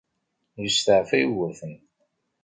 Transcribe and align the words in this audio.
Yesteɛfa 0.61 1.17
Yugurten. 1.19 1.75